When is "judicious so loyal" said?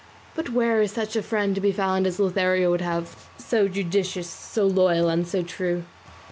3.67-5.09